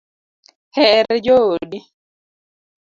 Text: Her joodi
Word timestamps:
Her 0.77 1.05
joodi 1.25 1.79